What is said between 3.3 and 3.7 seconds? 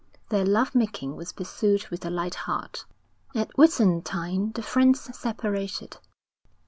At